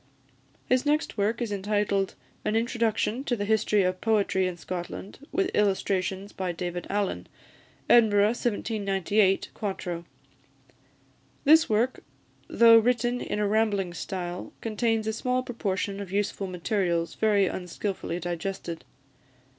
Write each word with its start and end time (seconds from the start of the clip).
His 0.67 0.83
next 0.83 1.15
work 1.15 1.43
is 1.43 1.51
entitled, 1.51 2.15
"An 2.43 2.55
Introduction 2.55 3.23
to 3.25 3.35
the 3.35 3.45
History 3.45 3.83
of 3.83 4.01
Poetry 4.01 4.47
in 4.47 4.57
Scotland, 4.57 5.19
with 5.31 5.51
Illustrations 5.53 6.33
by 6.33 6.51
David 6.51 6.87
Allan," 6.89 7.27
Edinburgh, 7.87 8.23
1798, 8.29 9.49
4to. 9.55 10.03
This 11.43 11.69
work, 11.69 12.01
though 12.47 12.79
written 12.79 13.21
in 13.21 13.37
a 13.37 13.47
rambling 13.47 13.93
style, 13.93 14.51
contains 14.59 15.05
a 15.05 15.13
small 15.13 15.43
proportion 15.43 15.99
of 15.99 16.11
useful 16.11 16.47
materials 16.47 17.13
very 17.13 17.45
unskilfully 17.45 18.19
digested. 18.19 18.83